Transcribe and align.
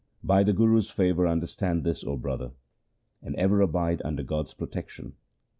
By 0.23 0.43
the 0.43 0.51
Guru's 0.51 0.89
favour 0.89 1.27
understand 1.27 1.83
this, 1.83 2.03
O 2.03 2.17
brother, 2.17 2.53
And 3.21 3.35
ever 3.35 3.61
abide 3.61 4.01
under 4.03 4.23
God's 4.23 4.55
protection. 4.55 5.13